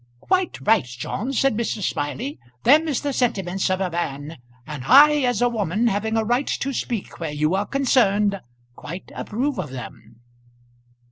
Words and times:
"Quite 0.21 0.59
right, 0.61 0.83
John," 0.83 1.31
said 1.31 1.55
Mrs. 1.55 1.83
Smiley. 1.83 2.39
"Them's 2.63 3.01
the 3.01 3.13
sentiments 3.13 3.69
of 3.69 3.81
a 3.81 3.91
man, 3.91 4.39
and 4.65 4.83
I, 4.87 5.21
as 5.25 5.43
a 5.43 5.47
woman 5.47 5.85
having 5.89 6.17
a 6.17 6.23
right 6.25 6.47
to 6.47 6.73
speak 6.73 7.19
where 7.19 7.29
you 7.29 7.53
are 7.53 7.67
concerned, 7.67 8.41
quite 8.75 9.11
approve 9.13 9.59
of 9.59 9.69
them." 9.69 10.21